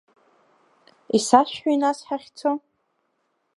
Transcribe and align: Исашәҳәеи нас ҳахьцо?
Исашәҳәеи 1.17 1.77
нас 1.81 1.99
ҳахьцо? 2.07 2.51